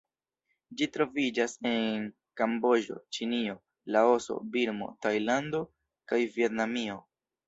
[0.77, 2.07] Ĝi troviĝas en
[2.41, 3.55] Kamboĝo, Ĉinio,
[3.97, 5.61] Laoso, Birmo, Tajlando
[6.13, 6.97] kaj Vjetnamio.